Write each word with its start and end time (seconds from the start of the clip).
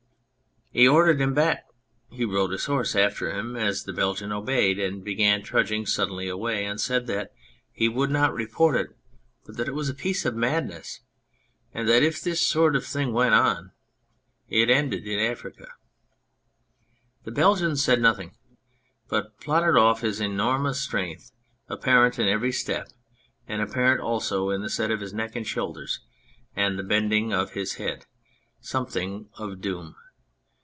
He 0.73 0.87
ordered 0.87 1.19
him 1.19 1.33
back; 1.33 1.65
he 2.09 2.23
rode 2.23 2.51
his 2.51 2.63
horse 2.63 2.95
after 2.95 3.29
him 3.29 3.57
as 3.57 3.83
the 3.83 3.91
Belgian 3.91 4.31
obeyed, 4.31 4.79
and 4.79 5.03
began 5.03 5.43
trudging 5.43 5.85
suddenly 5.85 6.29
away, 6.29 6.63
and 6.63 6.79
said 6.79 7.07
that 7.07 7.33
he 7.73 7.89
would 7.89 8.09
not 8.09 8.33
report 8.33 8.75
it, 8.77 8.87
but 9.45 9.57
that 9.57 9.67
172 9.67 9.67
Astarte 9.67 9.67
it 9.67 9.75
was 9.75 9.89
a 9.89 9.93
piece 9.93 10.25
of 10.25 10.35
madness, 10.73 11.01
and 11.73 11.89
that 11.89 12.03
if 12.03 12.21
that 12.21 12.37
sort 12.37 12.77
of 12.77 12.85
thing 12.85 13.11
went 13.11 13.33
on 13.35 13.73
it 14.47 14.69
ended 14.69 15.05
in 15.05 15.19
Africa. 15.19 15.73
The 17.25 17.31
Belgian 17.31 17.75
said 17.75 17.99
nothing, 17.99 18.37
but 19.09 19.41
plodded 19.41 19.75
off, 19.75 19.99
his 19.99 20.21
enormous 20.21 20.79
strength 20.79 21.31
apparent 21.67 22.17
in 22.17 22.29
every 22.29 22.53
step; 22.53 22.87
and 23.45 23.61
apparent 23.61 23.99
also 23.99 24.49
in 24.51 24.61
the 24.61 24.69
set 24.69 24.89
of 24.89 25.01
his 25.01 25.13
neck 25.13 25.35
and 25.35 25.45
shoulders, 25.45 25.99
and 26.55 26.79
the 26.79 26.83
bending 26.83 27.33
of 27.33 27.55
his 27.55 27.73
head, 27.73 28.05
something 28.61 29.27
of 29.33 29.59
doom. 29.59 29.97